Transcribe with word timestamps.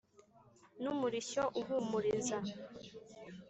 N' 0.81 0.89
umurishyo 0.93 1.43
uhumuriza, 1.59 2.37